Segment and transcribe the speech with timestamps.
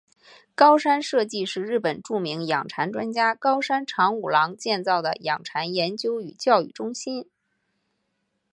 [0.55, 7.29] 高山社迹是日本著名养蚕专家高山长五郎建造的养蚕研究与教育中心。